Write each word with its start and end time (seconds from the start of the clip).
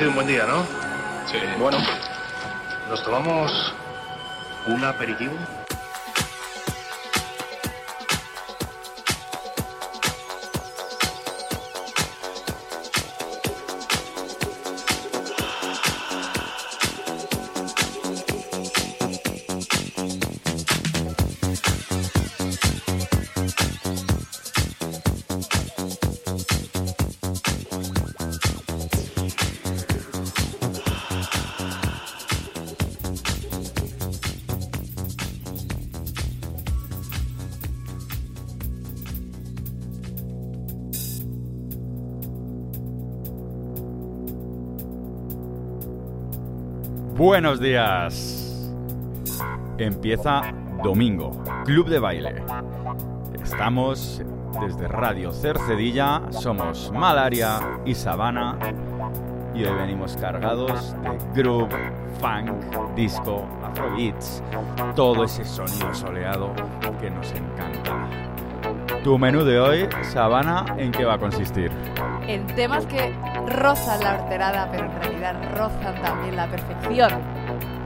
sido 0.00 0.10
un 0.12 0.16
buen 0.16 0.28
día, 0.28 0.46
¿no? 0.46 0.64
Sí. 1.30 1.36
Bueno. 1.58 1.76
¿Nos 2.88 3.02
tomamos 3.02 3.74
un 4.66 4.82
aperitivo? 4.82 5.34
Buenos 47.20 47.60
días. 47.60 48.72
Empieza 49.76 50.40
domingo, 50.82 51.44
Club 51.66 51.90
de 51.90 51.98
Baile. 51.98 52.42
Estamos 53.42 54.22
desde 54.58 54.88
Radio 54.88 55.30
Cercedilla, 55.30 56.22
somos 56.30 56.90
Malaria 56.90 57.78
y 57.84 57.94
Sabana 57.94 58.56
y 59.54 59.64
hoy 59.64 59.74
venimos 59.74 60.16
cargados 60.16 60.96
de 61.02 61.42
groove, 61.42 61.76
funk, 62.22 62.94
disco, 62.96 63.46
afrobeats, 63.64 64.42
todo 64.96 65.24
ese 65.24 65.44
sonido 65.44 65.92
soleado 65.92 66.54
que 67.02 67.10
nos 67.10 67.30
encanta. 67.32 68.08
Tu 69.04 69.18
menú 69.18 69.44
de 69.44 69.60
hoy, 69.60 69.88
Sabana, 70.04 70.64
¿en 70.78 70.90
qué 70.90 71.04
va 71.04 71.14
a 71.14 71.18
consistir? 71.18 71.70
En 72.26 72.46
temas 72.46 72.86
que 72.86 73.14
rozan 73.50 74.00
la 74.00 74.14
horterada, 74.14 74.68
pero 74.70 74.84
en 74.84 75.02
realidad 75.02 75.34
rozan 75.54 76.00
también 76.02 76.36
la 76.36 76.48
perfección. 76.50 77.10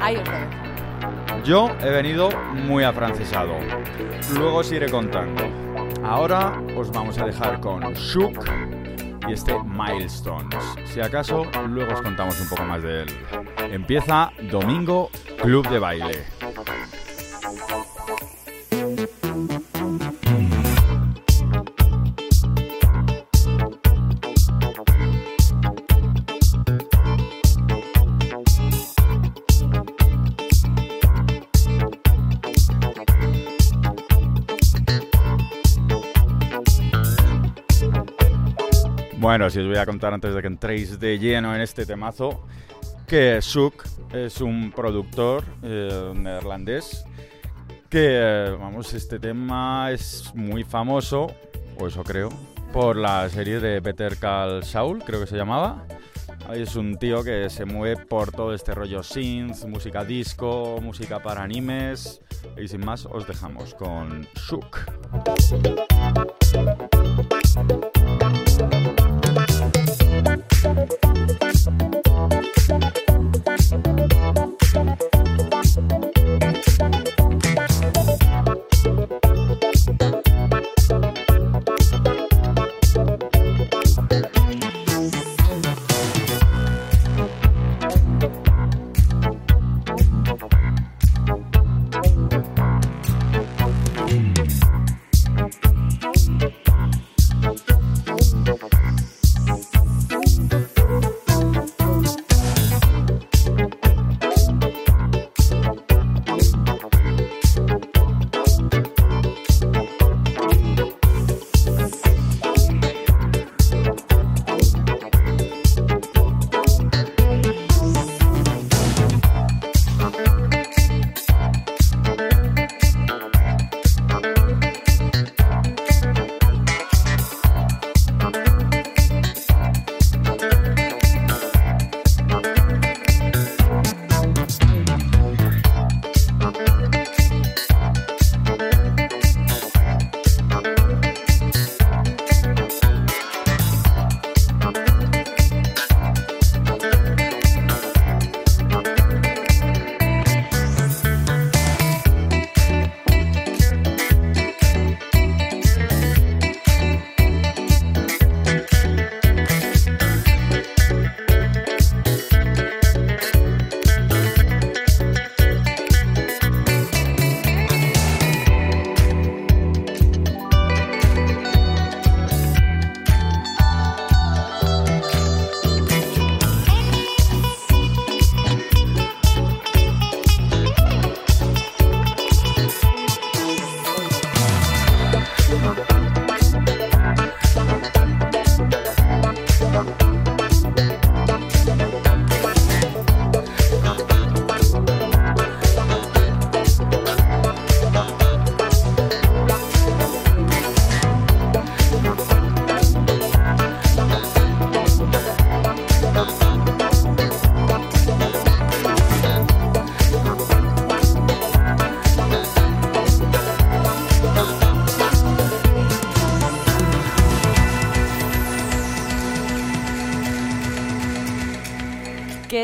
Ahí 0.01 0.17
os 0.17 0.29
lo. 0.29 1.43
Yo 1.45 1.71
he 1.81 1.91
venido 1.91 2.31
muy 2.53 2.85
afrancesado. 2.85 3.55
Luego 4.35 4.59
os 4.59 4.73
iré 4.73 4.91
contando. 4.91 5.43
Ahora 6.05 6.61
os 6.77 6.91
vamos 6.91 7.19
a 7.19 7.27
dejar 7.27 7.61
con 7.61 7.83
Shook 7.95 8.45
y 9.29 9.33
este 9.33 9.55
Milestones. 9.65 10.65
Si 10.85 11.01
acaso, 11.01 11.45
luego 11.69 11.95
os 11.95 12.03
contamos 12.03 12.41
un 12.41 12.49
poco 12.49 12.65
más 12.65 12.83
de 12.83 13.03
él. 13.03 13.09
Empieza 13.71 14.31
domingo, 14.51 15.11
Club 15.41 15.69
de 15.69 15.79
Baile. 15.79 16.34
Bueno, 39.35 39.51
si 39.51 39.59
os 39.59 39.67
voy 39.67 39.79
a 39.79 39.85
contar 39.85 40.15
antes 40.15 40.33
de 40.33 40.41
que 40.41 40.47
entréis 40.47 41.01
de 41.01 41.19
lleno 41.19 41.57
en 41.57 41.61
este 41.61 41.85
temazo, 41.85 42.47
que 43.05 43.43
Suk 43.43 43.85
es 44.13 44.41
un 44.41 44.71
productor 44.71 45.43
eh, 45.61 46.13
neerlandés 46.15 47.05
que, 47.91 48.55
vamos, 48.61 48.95
este 48.95 49.19
tema 49.19 49.91
es 49.91 50.33
muy 50.37 50.63
famoso, 50.63 51.27
o 51.77 51.89
eso 51.89 52.05
creo, 52.05 52.29
por 52.73 52.97
la 52.97 53.29
serie 53.29 53.59
de 53.59 53.81
Better 53.81 54.19
Call 54.19 54.63
Saul, 54.63 55.03
creo 55.03 55.19
que 55.19 55.27
se 55.27 55.37
llamaba. 55.37 55.85
Es 56.53 56.77
un 56.77 56.97
tío 56.97 57.25
que 57.25 57.51
se 57.51 57.65
mueve 57.65 58.07
por 58.07 58.31
todo 58.31 58.55
este 58.55 58.73
rollo 58.73 59.03
synth, 59.03 59.65
música 59.65 60.05
disco, 60.05 60.79
música 60.81 61.21
para 61.21 61.43
animes. 61.43 62.21
Y 62.57 62.69
sin 62.69 62.85
más, 62.85 63.05
os 63.07 63.27
dejamos 63.27 63.75
con 63.75 64.29
Shook. 64.37 64.79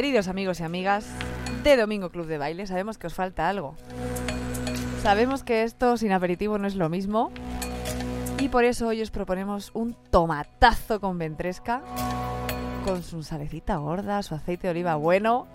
Queridos 0.01 0.29
amigos 0.29 0.61
y 0.61 0.63
amigas 0.63 1.07
de 1.63 1.77
Domingo 1.77 2.09
Club 2.09 2.25
de 2.25 2.39
Baile, 2.39 2.67
sabemos 2.67 2.97
que 2.97 3.07
os 3.07 3.13
falta 3.13 3.51
algo. 3.51 3.75
Sabemos 5.03 5.45
que 5.45 5.63
esto 5.63 5.99
sin 5.99 6.13
aperitivo 6.13 6.57
no 6.57 6.67
es 6.67 6.75
lo 6.75 6.89
mismo. 6.89 7.31
Y 8.39 8.49
por 8.49 8.65
eso 8.65 8.89
hoy 8.89 9.03
os 9.03 9.11
proponemos 9.11 9.71
un 9.75 9.95
tomatazo 10.11 11.03
con 11.03 11.19
ventresca. 11.19 11.83
Con 12.87 13.03
su 13.03 13.23
salecita 13.23 13.77
gorda, 13.77 14.23
su 14.23 14.35
aceite 14.35 14.69
de 14.69 14.71
oliva 14.71 14.97
bueno. 14.97 15.47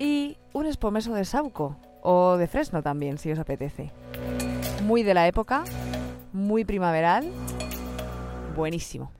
Y 0.00 0.36
un 0.52 0.66
espumoso 0.66 1.14
de 1.14 1.24
sauco. 1.24 1.76
O 2.02 2.38
de 2.38 2.48
fresno 2.48 2.82
también, 2.82 3.18
si 3.18 3.30
os 3.30 3.38
apetece. 3.38 3.92
Muy 4.82 5.04
de 5.04 5.14
la 5.14 5.28
época. 5.28 5.62
Muy 6.32 6.64
primaveral. 6.64 7.30
Buenísimo. 8.56 9.12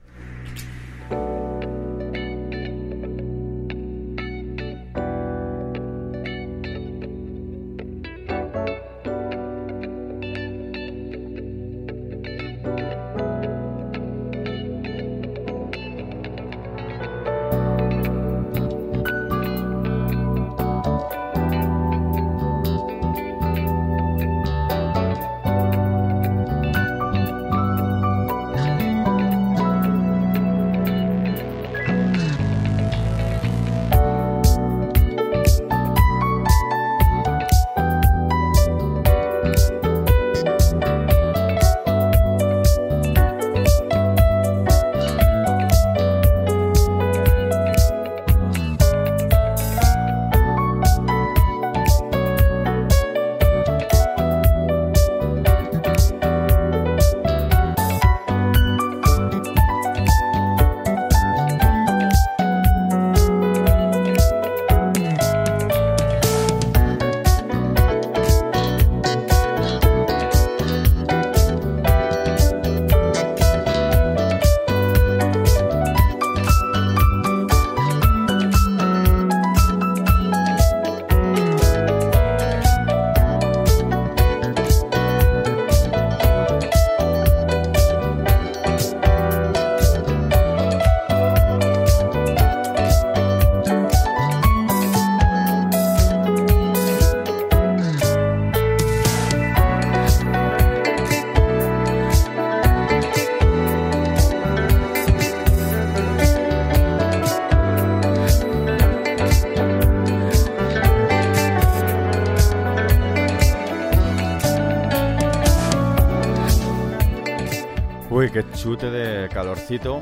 Qué 118.31 118.45
chute 118.53 118.91
de 118.91 119.27
calorcito 119.27 120.01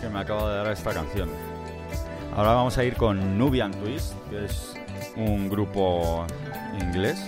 que 0.00 0.08
me 0.08 0.20
acaba 0.20 0.48
de 0.50 0.56
dar 0.58 0.72
esta 0.72 0.94
canción. 0.94 1.28
Ahora 2.36 2.54
vamos 2.54 2.78
a 2.78 2.84
ir 2.84 2.94
con 2.94 3.36
Nubian 3.36 3.72
Twist, 3.72 4.14
que 4.30 4.44
es 4.46 4.74
un 5.16 5.50
grupo 5.50 6.24
inglés. 6.80 7.20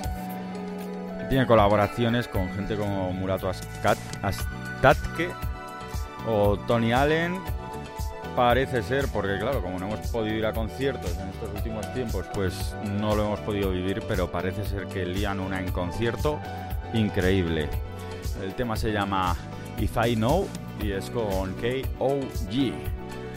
Tiene 1.28 1.46
colaboraciones 1.46 2.28
con 2.28 2.48
gente 2.54 2.76
como 2.76 3.12
Murato 3.12 3.50
Astatke 3.50 5.30
o 6.28 6.56
Tony 6.58 6.92
Allen. 6.92 7.38
Parece 8.36 8.82
ser, 8.82 9.08
porque 9.08 9.38
claro, 9.38 9.62
como 9.62 9.78
no 9.78 9.86
hemos 9.86 10.08
podido 10.08 10.36
ir 10.36 10.46
a 10.46 10.52
conciertos 10.52 11.18
en 11.18 11.28
estos 11.28 11.50
últimos 11.54 11.92
tiempos, 11.92 12.24
pues 12.32 12.74
no 12.98 13.14
lo 13.16 13.24
hemos 13.24 13.40
podido 13.40 13.70
vivir, 13.70 14.02
pero 14.06 14.30
parece 14.30 14.64
ser 14.64 14.86
que 14.86 15.04
lían 15.04 15.40
una 15.40 15.60
en 15.60 15.70
concierto 15.70 16.38
increíble. 16.94 17.68
El 18.42 18.54
tema 18.54 18.76
se 18.76 18.90
llama 18.90 19.36
If 19.78 19.96
I 19.96 20.14
Know 20.14 20.48
y 20.80 20.92
es 20.92 21.10
con 21.10 21.54
K.O.G. 21.54 22.72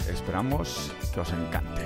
Esperamos 0.10 0.92
que 1.14 1.20
os 1.20 1.32
encante. 1.32 1.82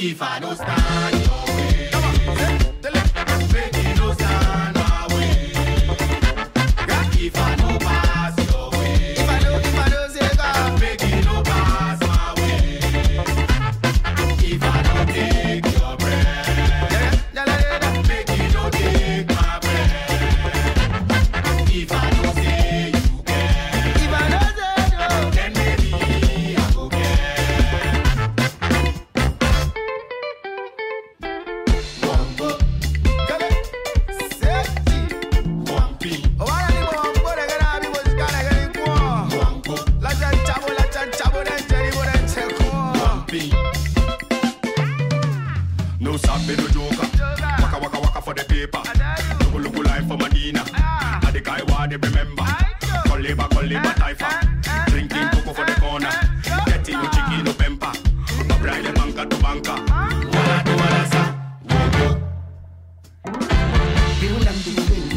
If 0.00 0.22
I 0.22 0.38
don't 0.40 0.56
stand 0.56 1.17
If 64.60 65.07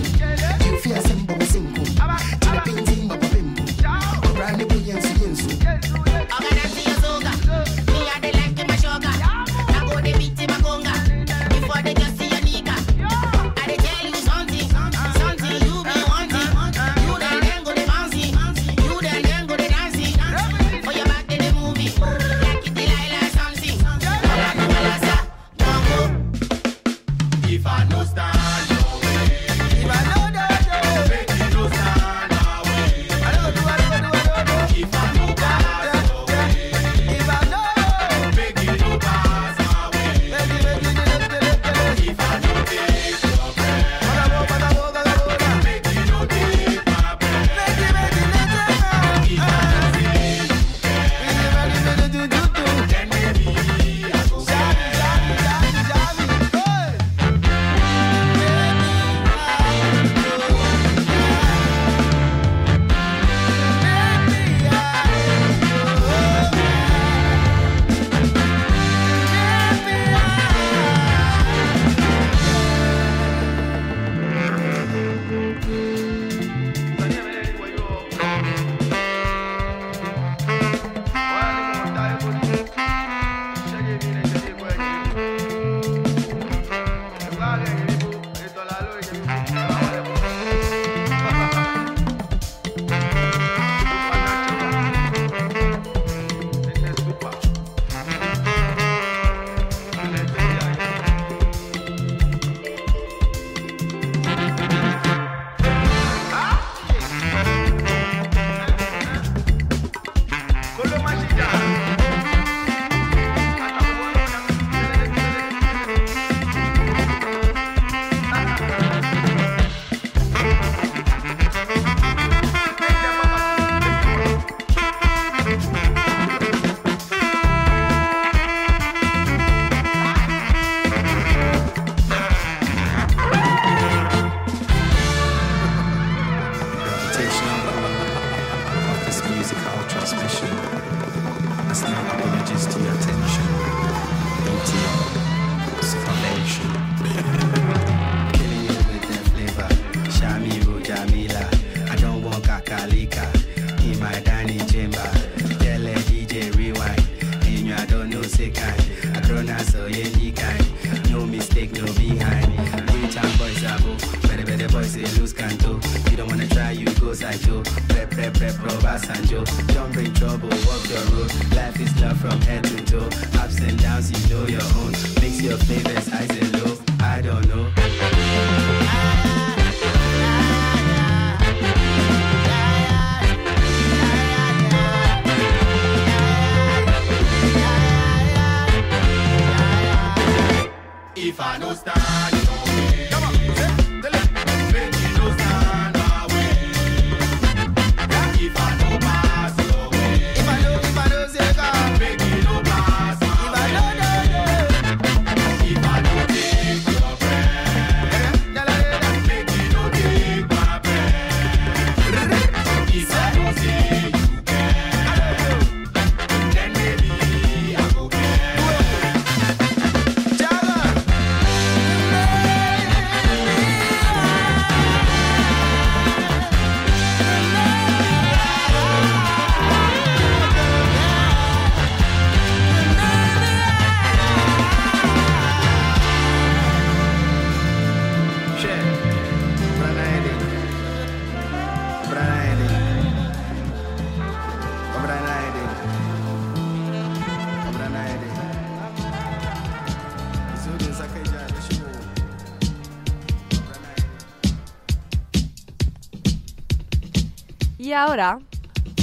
Y 257.91 257.93
ahora, 257.93 258.39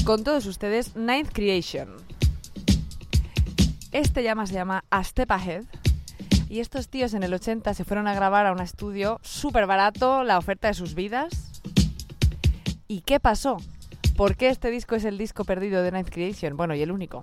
con 0.06 0.24
todos 0.24 0.46
ustedes, 0.46 0.96
Ninth 0.96 1.32
Creation. 1.34 1.94
Este 3.92 4.22
llama 4.22 4.46
se 4.46 4.54
llama 4.54 4.82
Astepahead. 4.88 5.64
Y 6.48 6.60
estos 6.60 6.88
tíos 6.88 7.12
en 7.12 7.22
el 7.22 7.34
80 7.34 7.74
se 7.74 7.84
fueron 7.84 8.08
a 8.08 8.14
grabar 8.14 8.46
a 8.46 8.52
un 8.52 8.62
estudio 8.62 9.20
súper 9.22 9.66
barato, 9.66 10.24
la 10.24 10.38
oferta 10.38 10.68
de 10.68 10.72
sus 10.72 10.94
vidas. 10.94 11.60
¿Y 12.86 13.02
qué 13.02 13.20
pasó? 13.20 13.58
¿Por 14.16 14.36
qué 14.36 14.48
este 14.48 14.70
disco 14.70 14.94
es 14.94 15.04
el 15.04 15.18
disco 15.18 15.44
perdido 15.44 15.82
de 15.82 15.92
Ninth 15.92 16.08
Creation? 16.08 16.56
Bueno, 16.56 16.74
y 16.74 16.80
el 16.80 16.90
único. 16.90 17.20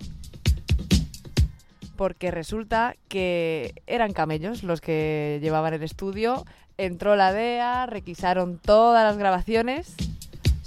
Porque 1.96 2.30
resulta 2.30 2.94
que 3.08 3.74
eran 3.88 4.12
camellos 4.12 4.62
los 4.62 4.80
que 4.80 5.40
llevaban 5.42 5.74
el 5.74 5.82
estudio, 5.82 6.44
entró 6.78 7.16
la 7.16 7.32
DEA, 7.32 7.86
requisaron 7.86 8.60
todas 8.60 9.02
las 9.02 9.18
grabaciones 9.18 9.96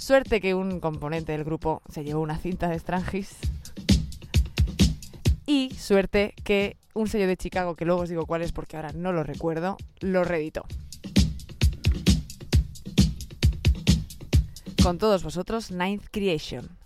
Suerte 0.00 0.40
que 0.40 0.54
un 0.54 0.80
componente 0.80 1.32
del 1.32 1.44
grupo 1.44 1.82
se 1.90 2.02
llevó 2.02 2.22
una 2.22 2.38
cinta 2.38 2.68
de 2.68 2.78
Strangis. 2.78 3.36
Y 5.44 5.74
suerte 5.74 6.32
que 6.42 6.78
un 6.94 7.06
sello 7.06 7.26
de 7.26 7.36
Chicago, 7.36 7.76
que 7.76 7.84
luego 7.84 8.00
os 8.00 8.08
digo 8.08 8.24
cuál 8.24 8.40
es 8.40 8.50
porque 8.50 8.76
ahora 8.76 8.92
no 8.94 9.12
lo 9.12 9.24
recuerdo, 9.24 9.76
lo 10.00 10.24
reeditó. 10.24 10.64
Con 14.82 14.96
todos 14.96 15.22
vosotros, 15.22 15.70
Ninth 15.70 16.06
Creation. 16.10 16.79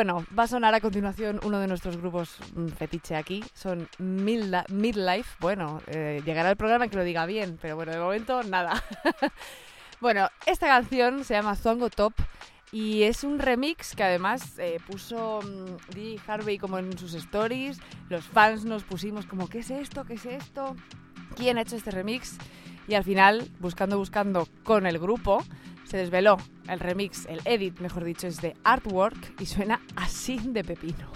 Bueno, 0.00 0.24
va 0.36 0.44
a 0.44 0.48
sonar 0.48 0.74
a 0.74 0.80
continuación 0.80 1.40
uno 1.42 1.58
de 1.58 1.66
nuestros 1.66 1.98
grupos 1.98 2.38
mm, 2.54 2.68
fetiche 2.68 3.16
aquí. 3.16 3.44
Son 3.52 3.86
Midlife. 3.98 5.36
Bueno, 5.40 5.82
eh, 5.88 6.22
llegará 6.24 6.48
el 6.48 6.56
programa 6.56 6.88
que 6.88 6.96
lo 6.96 7.04
diga 7.04 7.26
bien, 7.26 7.58
pero 7.60 7.76
bueno, 7.76 7.92
de 7.92 7.98
momento 7.98 8.42
nada. 8.42 8.82
bueno, 10.00 10.30
esta 10.46 10.68
canción 10.68 11.22
se 11.22 11.34
llama 11.34 11.54
Zongo 11.54 11.90
Top 11.90 12.14
y 12.72 13.02
es 13.02 13.24
un 13.24 13.40
remix 13.40 13.94
que 13.94 14.02
además 14.02 14.58
eh, 14.58 14.78
puso 14.86 15.40
mm, 15.42 15.94
DJ 15.94 16.20
Harvey 16.26 16.56
como 16.56 16.78
en 16.78 16.96
sus 16.96 17.12
stories. 17.12 17.78
Los 18.08 18.24
fans 18.24 18.64
nos 18.64 18.84
pusimos 18.84 19.26
como, 19.26 19.50
¿qué 19.50 19.58
es 19.58 19.70
esto? 19.70 20.06
¿Qué 20.06 20.14
es 20.14 20.24
esto? 20.24 20.76
¿Quién 21.36 21.58
ha 21.58 21.60
hecho 21.60 21.76
este 21.76 21.90
remix? 21.90 22.38
Y 22.88 22.94
al 22.94 23.04
final, 23.04 23.50
buscando, 23.58 23.98
buscando 23.98 24.48
con 24.64 24.86
el 24.86 24.98
grupo, 24.98 25.44
se 25.90 25.96
desveló 25.96 26.36
el 26.68 26.78
remix, 26.78 27.26
el 27.26 27.40
edit, 27.44 27.80
mejor 27.80 28.04
dicho, 28.04 28.28
es 28.28 28.40
de 28.40 28.54
Artwork 28.62 29.34
y 29.40 29.46
suena 29.46 29.80
así 29.96 30.38
de 30.38 30.62
pepino. 30.62 31.10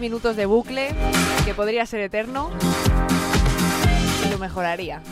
Minutos 0.00 0.34
de 0.34 0.46
bucle 0.46 0.94
que 1.44 1.54
podría 1.54 1.84
ser 1.86 2.00
eterno 2.00 2.50
y 4.26 4.30
lo 4.30 4.38
mejoraría. 4.38 5.02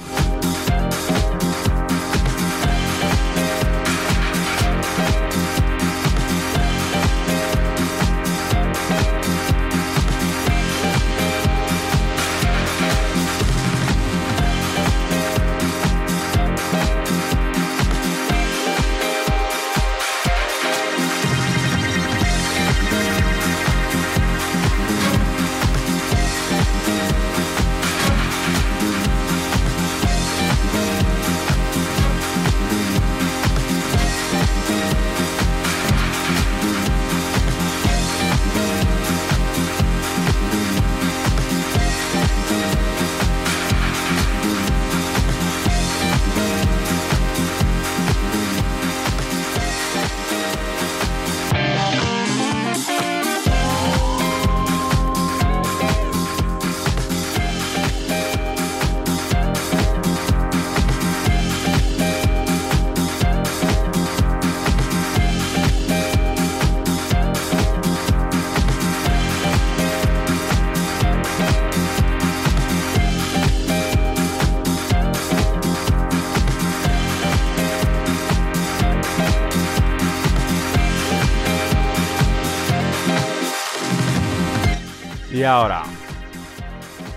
ahora, 85.49 85.83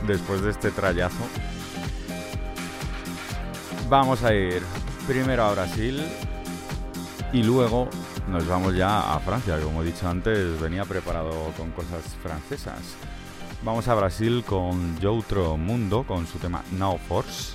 después 0.07 0.41
de 0.41 0.51
este 0.51 0.71
trayazo, 0.71 1.23
vamos 3.89 4.23
a 4.23 4.33
ir 4.33 4.63
primero 5.05 5.43
a 5.43 5.51
Brasil 5.51 6.01
y 7.33 7.43
luego 7.43 7.89
nos 8.27 8.47
vamos 8.47 8.73
ya 8.75 9.13
a 9.13 9.19
Francia. 9.19 9.59
Como 9.59 9.81
he 9.81 9.85
dicho 9.85 10.07
antes, 10.07 10.59
venía 10.59 10.85
preparado 10.85 11.31
con 11.57 11.71
cosas 11.71 12.03
francesas. 12.23 12.95
Vamos 13.63 13.87
a 13.87 13.95
Brasil 13.95 14.43
con 14.45 14.99
Joutro 15.01 15.57
Mundo 15.57 16.03
con 16.07 16.25
su 16.25 16.39
tema 16.39 16.63
Now 16.71 16.97
Force. 16.97 17.50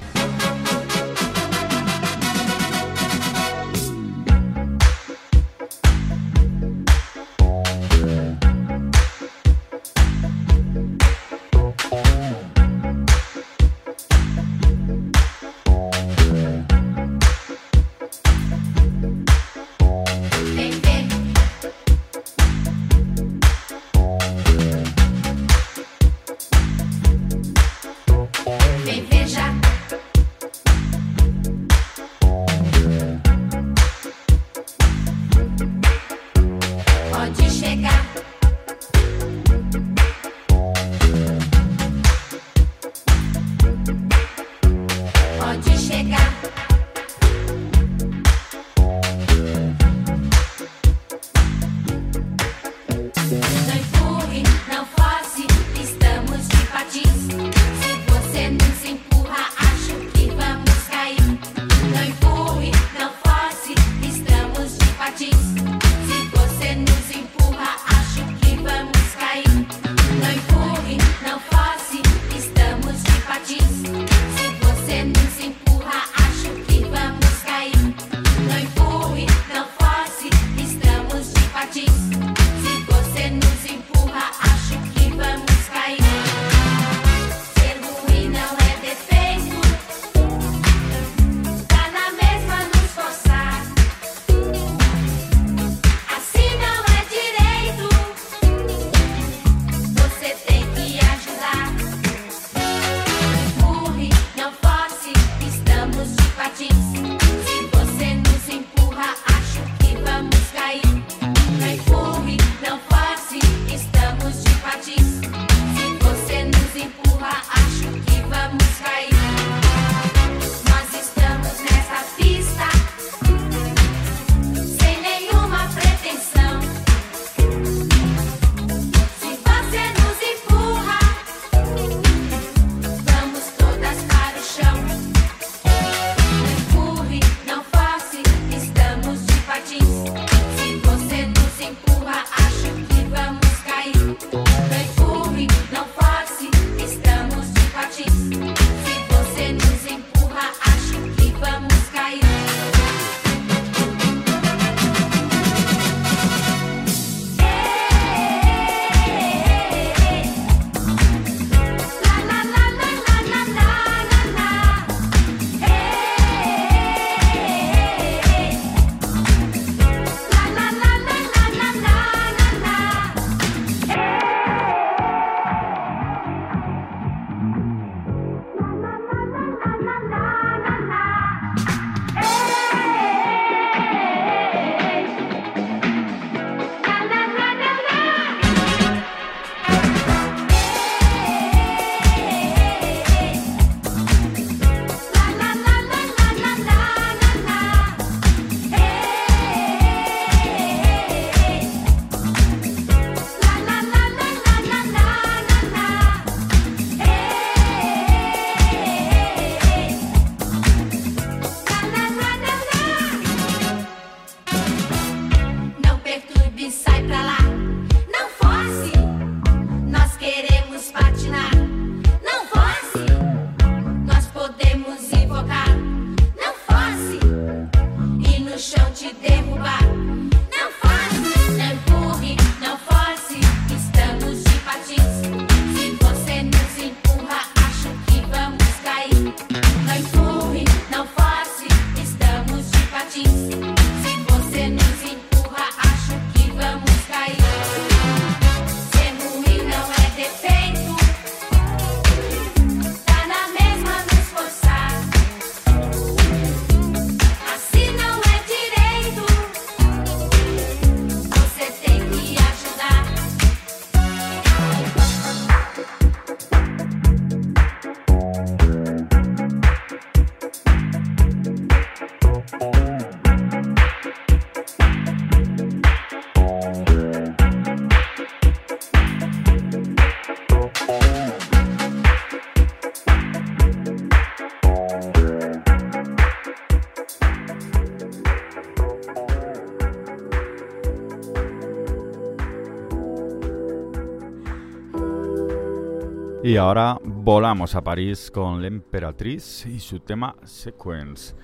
Y 296.46 296.58
ahora 296.58 296.96
volamos 297.02 297.74
a 297.74 297.82
París 297.82 298.30
con 298.30 298.60
la 298.62 298.68
emperatriz 298.68 299.66
y 299.66 299.80
su 299.80 299.98
tema 299.98 300.36
Sequence. 300.44 301.34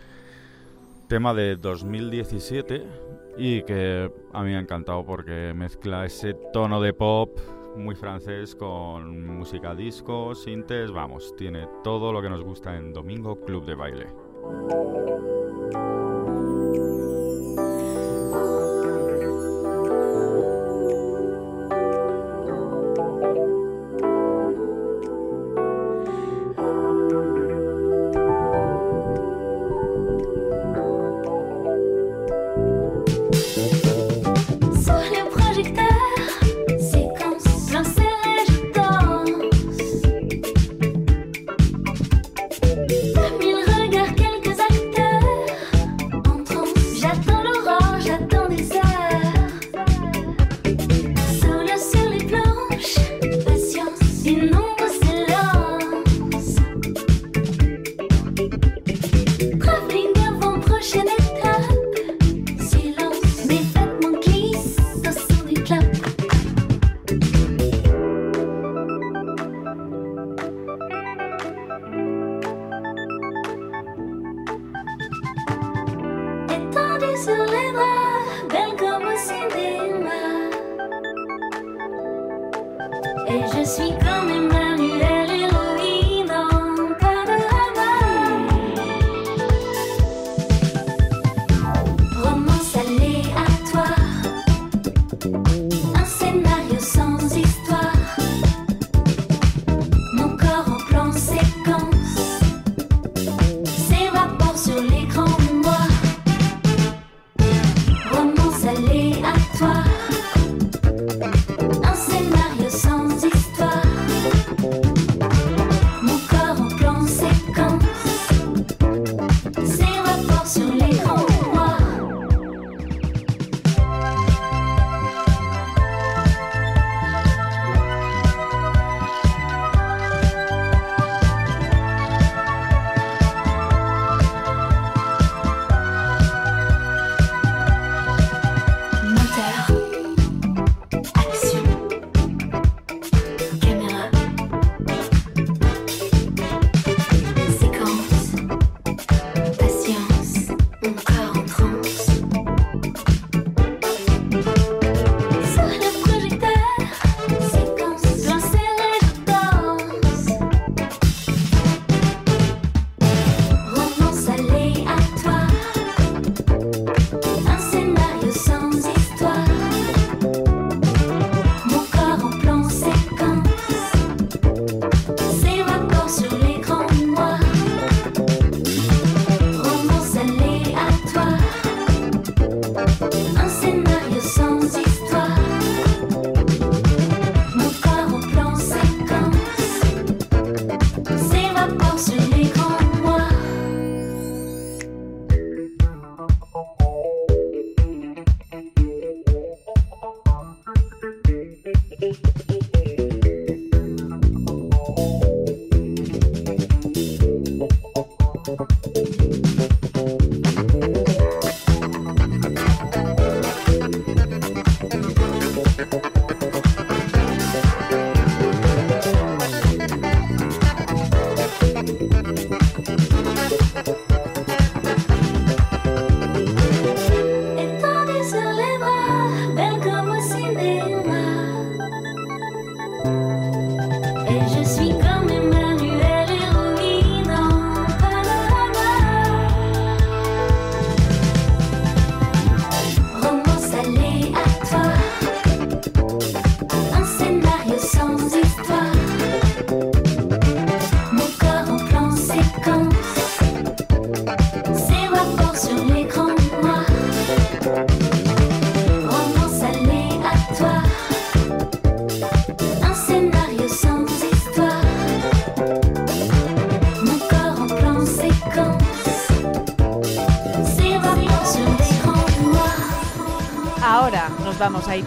Tema 1.08 1.34
de 1.34 1.56
2017 1.56 2.86
y 3.36 3.62
que 3.64 4.12
a 4.32 4.44
mí 4.44 4.50
me 4.50 4.58
ha 4.58 4.60
encantado 4.60 5.04
porque 5.04 5.52
mezcla 5.56 6.06
ese 6.06 6.34
tono 6.52 6.80
de 6.80 6.92
pop 6.92 7.36
muy 7.76 7.96
francés 7.96 8.54
con 8.54 9.26
música 9.26 9.74
disco, 9.74 10.36
sintes, 10.36 10.92
vamos, 10.92 11.34
tiene 11.36 11.66
todo 11.82 12.12
lo 12.12 12.22
que 12.22 12.30
nos 12.30 12.44
gusta 12.44 12.76
en 12.76 12.92
Domingo 12.92 13.40
Club 13.44 13.66
de 13.66 13.74
Baile. 13.74 14.06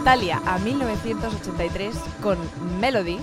Italia 0.06 0.40
a 0.46 0.56
1983 0.58 1.96
con 2.22 2.38
Melody. 2.78 3.18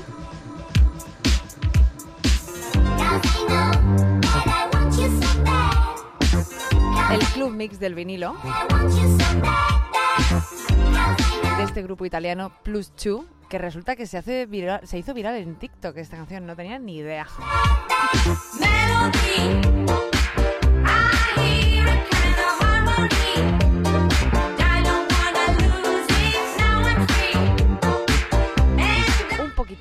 El 7.09 7.19
club 7.33 7.51
mix 7.51 7.79
del 7.79 7.95
vinilo 7.95 8.35
de 11.57 11.63
este 11.63 11.83
grupo 11.83 12.05
italiano 12.05 12.51
Plus 12.63 12.91
Two, 12.91 13.27
que 13.47 13.57
resulta 13.57 13.95
que 13.95 14.05
se, 14.05 14.17
hace 14.17 14.45
se 14.83 14.97
hizo 14.97 15.13
viral 15.13 15.35
en 15.35 15.55
TikTok 15.55 15.95
esta 15.95 16.17
canción, 16.17 16.45
no 16.45 16.57
tenía 16.57 16.79
ni 16.79 16.97
idea. 16.97 17.25
Melody 18.59 19.73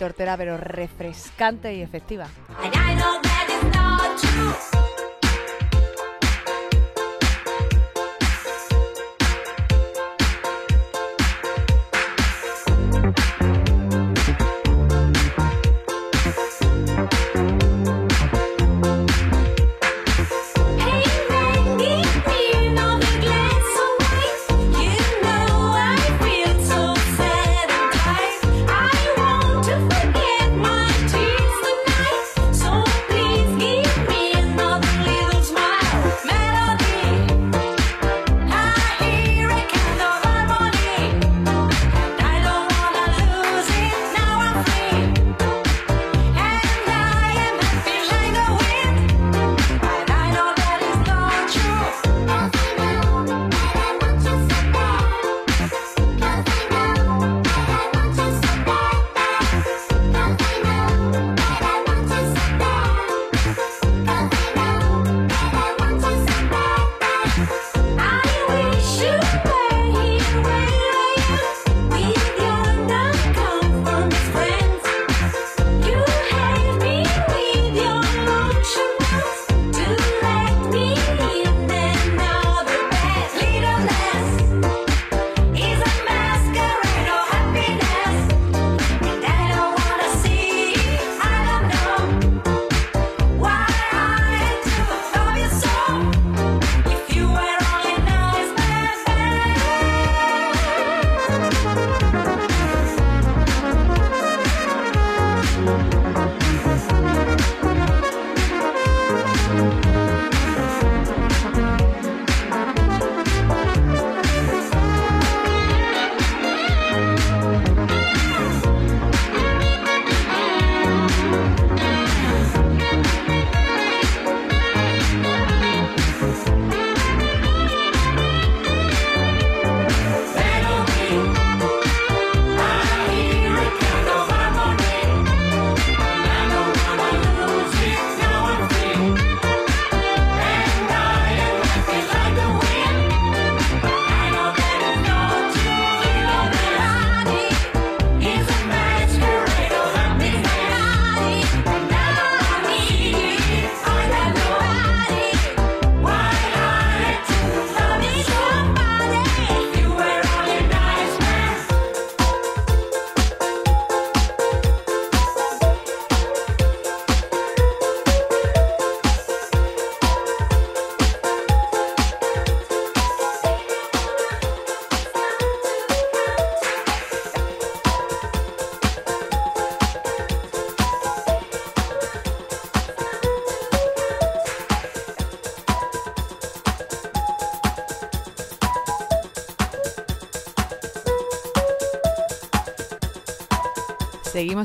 tortera, 0.03 0.37
pero 0.37 0.57
refrescante 0.57 1.73
y 1.75 1.81
efectiva. 1.81 2.27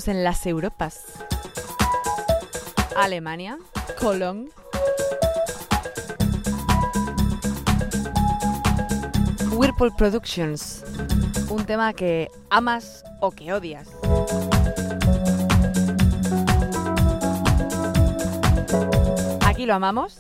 en 0.06 0.24
las 0.24 0.46
Europas. 0.46 1.02
Alemania, 2.96 3.58
Colón. 4.00 4.50
Whirlpool 9.54 9.96
Productions, 9.96 10.84
un 11.50 11.66
tema 11.66 11.94
que 11.94 12.30
amas 12.52 13.04
o 13.22 13.32
que 13.32 13.52
odias. 13.52 13.88
Aquí 19.48 19.66
lo 19.66 19.74
amamos. 19.74 20.20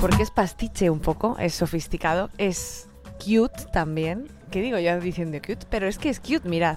Porque 0.00 0.22
es 0.22 0.30
pastiche 0.30 0.88
un 0.88 1.00
poco, 1.00 1.36
es 1.38 1.54
sofisticado, 1.54 2.30
es 2.38 2.88
cute 3.18 3.66
también. 3.74 4.39
¿Qué 4.50 4.60
digo 4.60 4.78
yo 4.78 4.98
diciendo 5.00 5.38
cute? 5.38 5.66
Pero 5.70 5.86
es 5.86 5.98
que 5.98 6.08
es 6.08 6.18
cute, 6.18 6.48
mirad. 6.48 6.76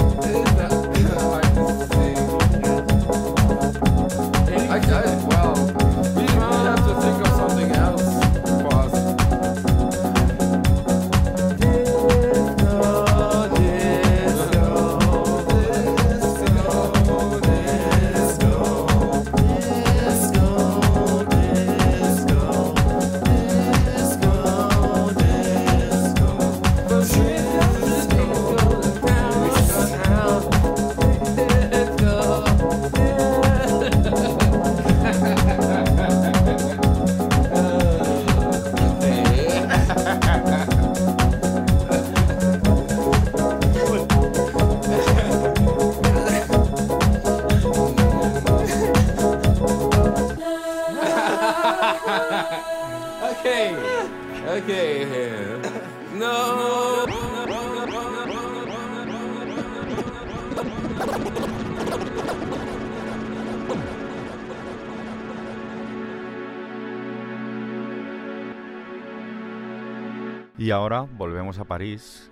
Y 70.71 70.73
ahora 70.73 71.01
volvemos 71.01 71.59
a 71.59 71.65
París 71.65 72.31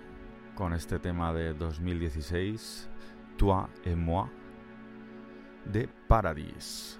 con 0.54 0.72
este 0.72 0.98
tema 0.98 1.30
de 1.34 1.52
2016, 1.52 2.88
Toi 3.36 3.68
et 3.84 3.94
moi, 3.94 4.30
de 5.66 5.86
Paradis. 6.08 6.98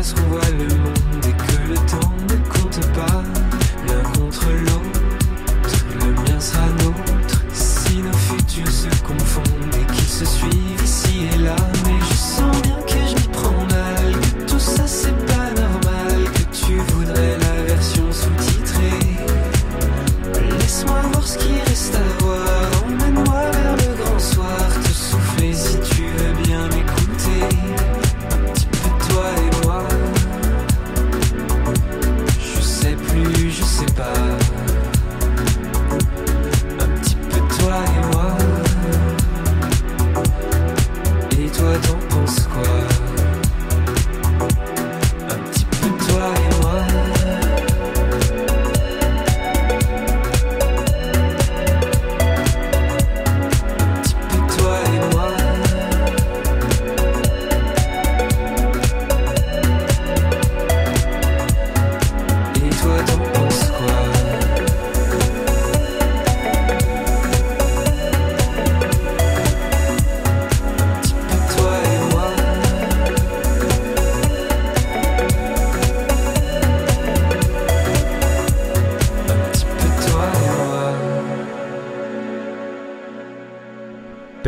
escuela. 0.00 0.79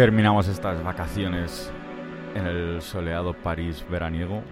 Terminamos 0.02 0.48
estas 0.48 0.82
vacaciones 0.82 1.70
en 2.34 2.44
el 2.44 2.82
soleado 2.82 3.34
París 3.34 3.86
veraniego 3.88 4.42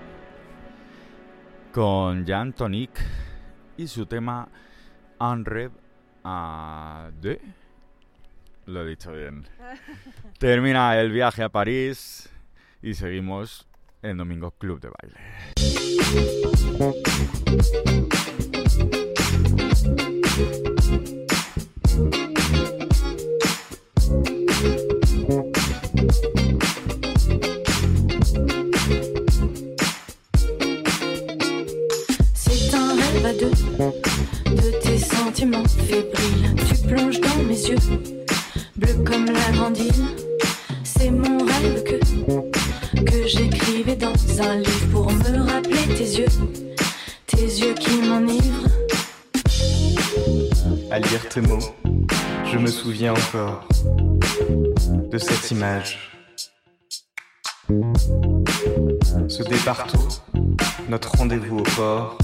con 1.73 2.25
Jean 2.25 2.53
Tonic 2.53 2.93
y 3.77 3.89
su 3.89 4.07
tema 4.07 4.49
Un 5.19 5.45
rêve 5.45 5.73
à 6.23 7.11
deux. 7.21 7.41
Lo 8.67 8.83
he 8.83 8.91
dicho 8.91 9.11
bien. 9.11 9.45
Termina 10.39 10.97
el 11.01 11.11
viaje 11.11 11.43
a 11.43 11.49
París 11.49 12.31
y 12.81 12.95
seguimos 12.95 13.67
en 14.03 14.19
Domingo 14.19 14.53
Club 14.53 14.79
de 14.81 14.91
Baile. 15.01 15.17
Ce 59.29 59.43
départ, 59.43 59.87
notre 60.89 61.19
rendez-vous 61.19 61.59
au 61.59 61.63
port, 61.63 62.17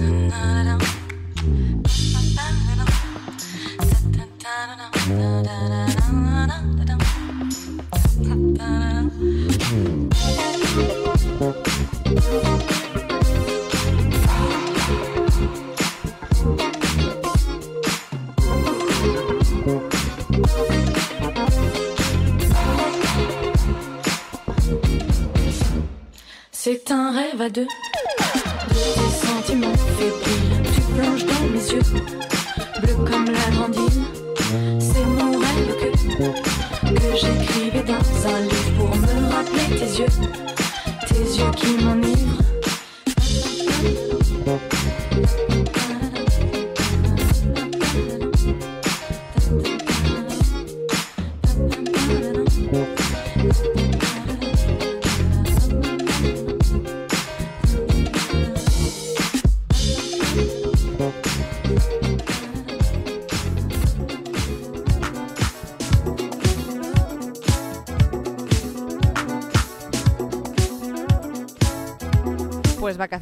na 0.00 0.62
na 0.64 0.78
na 4.42 4.76
na 4.76 4.89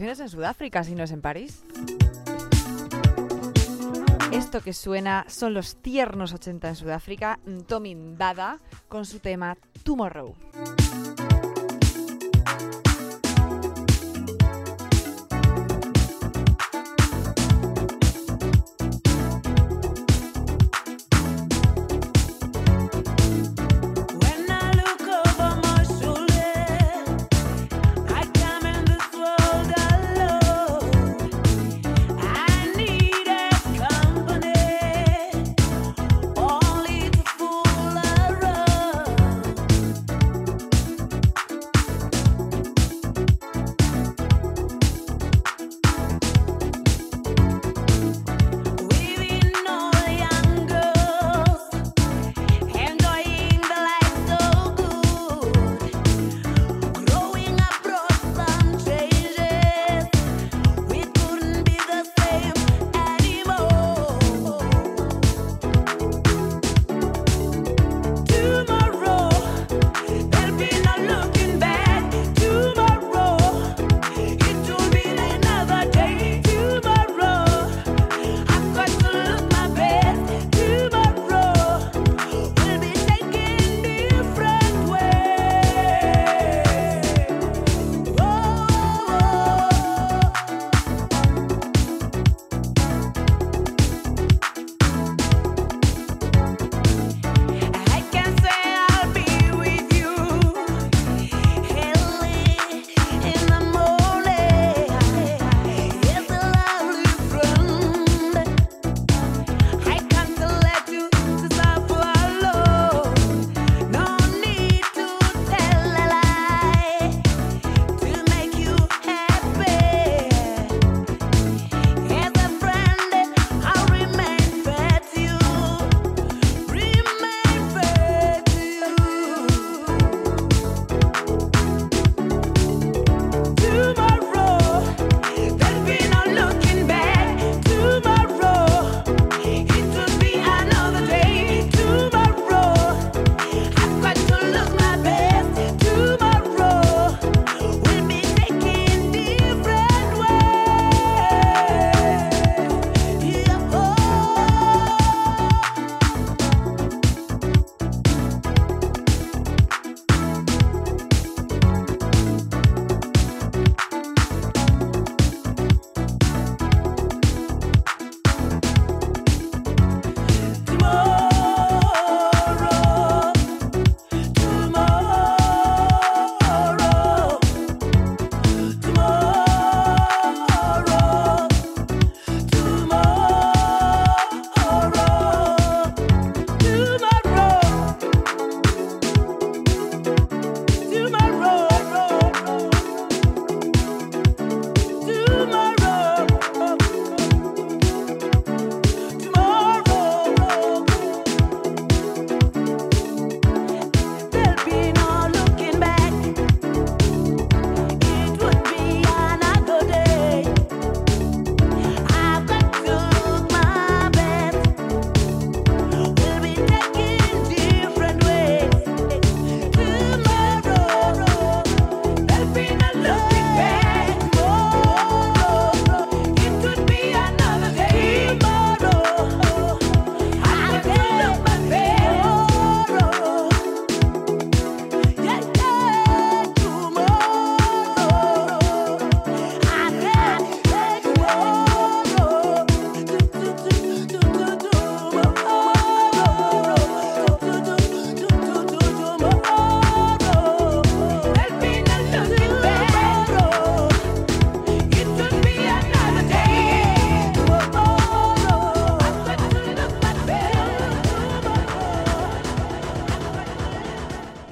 en 0.09 0.31
Sudáfrica, 0.31 0.83
si 0.85 0.95
no 0.95 1.05
es 1.05 1.13
en 1.13 1.21
París. 1.21 1.63
Esto 4.33 4.63
que 4.63 4.73
suena 4.73 5.27
son 5.29 5.53
los 5.53 5.77
tiernos 5.77 6.33
80 6.33 6.69
en 6.69 6.77
Sudáfrica, 6.77 7.39
Tommy 7.67 7.95
Bada 7.95 8.59
con 8.89 9.05
su 9.05 9.19
tema 9.19 9.59
Tomorrow. 9.85 10.35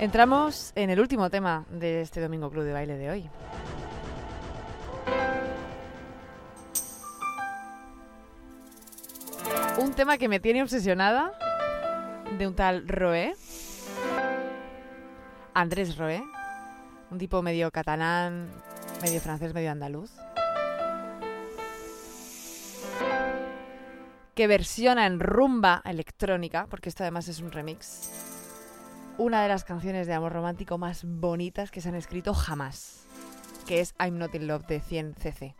Entramos 0.06 0.70
en 0.76 0.88
el 0.90 1.00
último 1.00 1.30
tema 1.30 1.66
de 1.68 2.00
este 2.00 2.20
Domingo 2.20 2.48
Club 2.48 2.62
de 2.62 2.72
Baile 2.72 2.96
de 2.96 3.10
hoy. 3.10 3.28
Un 9.78 9.94
tema 9.94 10.16
que 10.16 10.28
me 10.28 10.38
tiene 10.38 10.62
obsesionada 10.62 11.32
de 12.38 12.46
un 12.46 12.54
tal 12.54 12.86
Roé. 12.86 13.34
Andrés 15.54 15.96
Roé. 15.96 16.22
Un 17.10 17.18
tipo 17.18 17.42
medio 17.42 17.72
catalán, 17.72 18.48
medio 19.02 19.20
francés, 19.20 19.54
medio 19.54 19.72
andaluz. 19.72 20.12
Que 24.36 24.46
versiona 24.46 25.04
en 25.04 25.18
rumba 25.18 25.82
electrónica, 25.84 26.68
porque 26.70 26.90
esto 26.90 27.02
además 27.02 27.26
es 27.26 27.40
un 27.40 27.50
remix, 27.50 28.25
una 29.18 29.42
de 29.42 29.48
las 29.48 29.64
canciones 29.64 30.06
de 30.06 30.14
amor 30.14 30.32
romántico 30.32 30.78
más 30.78 31.04
bonitas 31.04 31.70
que 31.70 31.80
se 31.80 31.88
han 31.88 31.94
escrito 31.94 32.34
jamás, 32.34 33.06
que 33.66 33.80
es 33.80 33.94
I'm 33.98 34.18
Not 34.18 34.34
in 34.34 34.46
Love 34.46 34.66
de 34.66 34.80
100cc. 34.80 35.54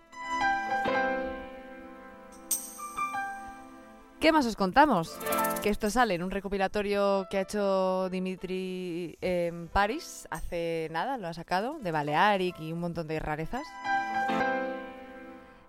¿Qué 4.21 4.33
más 4.33 4.47
os 4.47 4.57
contamos? 4.57 5.17
Que 5.63 5.71
esto 5.71 5.91
sale 5.91 6.15
en 6.15 6.23
un 6.23 6.31
recopilatorio 6.31 7.27
que 7.31 7.39
ha 7.39 7.43
hecho 7.43 8.09
Dimitri 8.11 9.17
en 9.21 9.69
París 9.69 10.27
hace 10.31 10.89
nada, 10.91 11.17
lo 11.17 11.29
ha 11.29 11.35
sacado, 11.35 11.79
de 11.81 11.93
Balearic 11.93 12.59
y 12.61 12.73
un 12.73 12.81
montón 12.81 13.07
de 13.07 13.21
rarezas. 13.21 13.67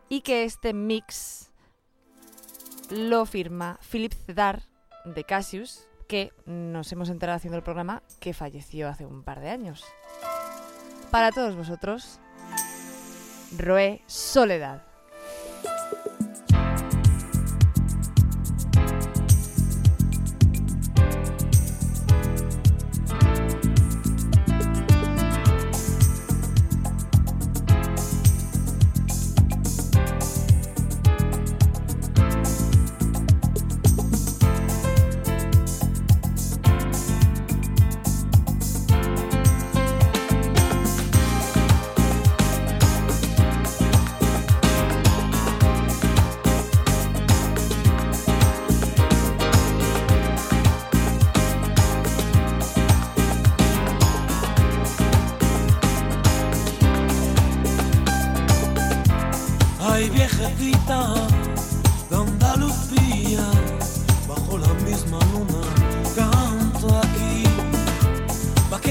Y 0.09 0.21
que 0.21 0.43
este 0.43 0.73
mix 0.73 1.51
lo 2.89 3.25
firma 3.25 3.79
Philip 3.91 4.13
Cedar 4.13 4.63
de 5.03 5.23
Cassius, 5.23 5.87
que 6.07 6.33
nos 6.45 6.91
hemos 6.91 7.09
enterado 7.09 7.37
haciendo 7.37 7.57
el 7.57 7.63
programa 7.63 8.01
que 8.19 8.33
falleció 8.33 8.87
hace 8.87 9.05
un 9.05 9.23
par 9.23 9.39
de 9.39 9.49
años. 9.49 9.83
Para 11.11 11.31
todos 11.31 11.55
vosotros, 11.55 12.19
Roé 13.57 14.01
Soledad. 14.07 14.83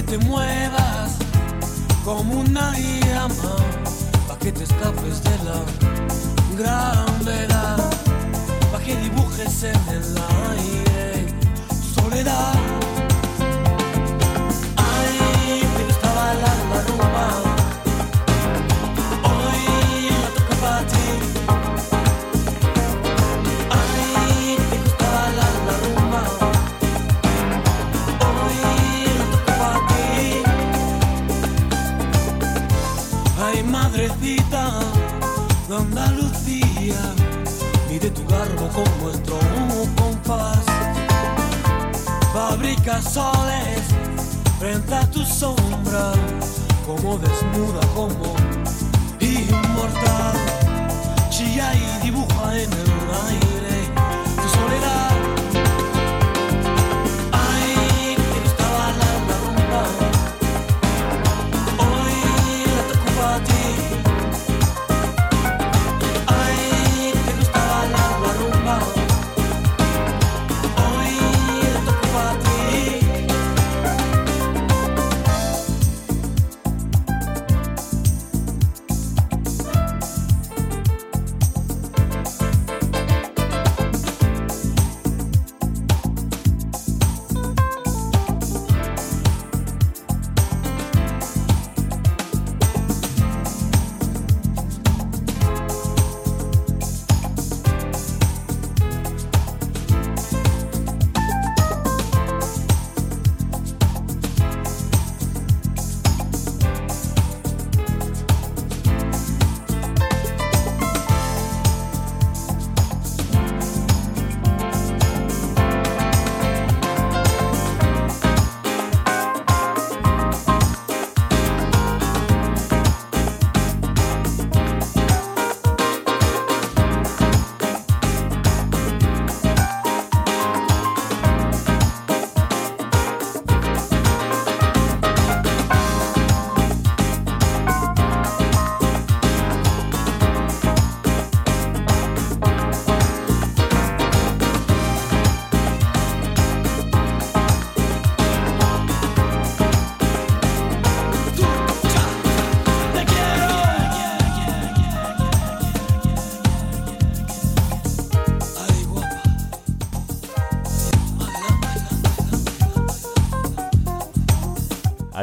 Te 0.07 0.19
muevas 0.19 1.17
como 2.05 2.41
una 2.41 2.73
llama, 2.79 3.57
pa' 4.29 4.39
que 4.39 4.53
te 4.53 4.65
escapes 4.65 5.23
de 5.25 5.37
la 5.45 5.61
gravedad, 6.57 7.91
pa' 8.71 8.79
que 8.79 8.97
dibujes 8.97 9.65
en 9.65 9.81
el 9.89 10.05
aire 10.51 11.35
soledad. 11.95 12.86
Andalucía, 35.75 36.95
mide 37.91 38.09
tu 38.11 38.25
garbo 38.27 38.69
con 38.69 38.85
nuestro 39.03 39.37
compás. 39.97 40.65
Fabrica 42.33 43.03
soles 43.03 43.83
frente 44.61 44.95
a 44.95 45.11
tu 45.11 45.25
sombra, 45.25 46.13
como 46.87 47.19
desnuda, 47.19 47.81
como 47.97 48.37
inmortal. 49.19 50.37
Chilla 51.31 51.75
y 51.75 52.05
dibuja 52.05 52.55
en 52.55 52.73
el 52.73 52.91
aire 53.27 53.91
tu 54.37 54.49
soledad. 54.49 55.36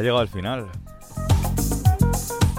Llegado 0.03 0.19
al 0.19 0.27
final. 0.27 0.69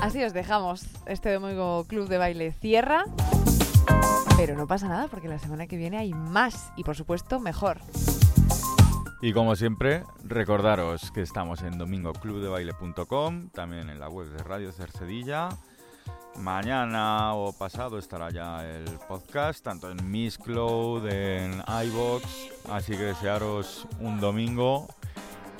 Así 0.00 0.22
os 0.22 0.32
dejamos. 0.32 0.86
Este 1.06 1.32
domingo 1.32 1.84
Club 1.84 2.08
de 2.08 2.18
Baile 2.18 2.52
cierra. 2.52 3.04
Pero 4.36 4.56
no 4.56 4.66
pasa 4.66 4.88
nada 4.88 5.08
porque 5.08 5.28
la 5.28 5.38
semana 5.38 5.66
que 5.66 5.76
viene 5.76 5.98
hay 5.98 6.12
más 6.12 6.72
y 6.76 6.84
por 6.84 6.96
supuesto 6.96 7.40
mejor. 7.40 7.78
Y 9.22 9.32
como 9.32 9.56
siempre, 9.56 10.02
recordaros 10.24 11.10
que 11.10 11.22
estamos 11.22 11.62
en 11.62 11.78
domingoclubdebaile.com, 11.78 13.48
también 13.50 13.88
en 13.88 13.98
la 13.98 14.08
web 14.08 14.28
de 14.28 14.42
Radio 14.42 14.72
Cercedilla. 14.72 15.48
Mañana 16.36 17.34
o 17.34 17.52
pasado 17.52 17.98
estará 17.98 18.30
ya 18.30 18.68
el 18.68 18.84
podcast, 19.08 19.64
tanto 19.64 19.90
en 19.90 20.10
Miss 20.10 20.36
Cloud, 20.36 21.08
en 21.08 21.62
iBox. 21.86 22.24
Así 22.70 22.92
que 22.92 23.04
desearos 23.04 23.86
un 24.00 24.20
domingo 24.20 24.88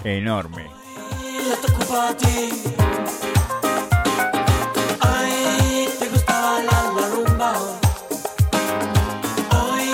enorme. 0.03 0.69
Pa' 1.95 2.13
ti. 2.23 2.39
Ay, 5.01 5.89
te 5.99 6.07
gustaba 6.09 6.53
la, 6.69 6.79
la 6.97 7.05
rumba. 7.15 7.53
Hoy 9.59 9.87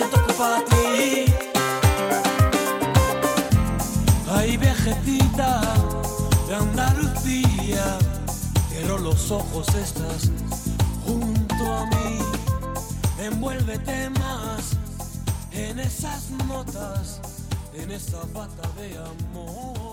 le 0.00 0.06
tocó 0.14 0.32
pa' 0.40 0.60
ti. 0.70 1.26
Ay, 4.36 4.56
viejecita 4.56 5.50
de 6.48 6.54
Andalucía, 6.64 7.84
cierro 8.68 8.98
los 8.98 9.30
ojos, 9.30 9.66
estás 9.86 10.22
junto 11.04 11.64
a 11.78 11.86
mí. 11.92 12.18
Envuélvete 13.20 14.10
más 14.22 14.62
en 15.52 15.78
esas 15.78 16.22
notas, 16.48 17.20
en 17.72 17.92
esa 17.92 18.20
bata 18.34 18.66
de 18.78 18.88
amor. 18.98 19.85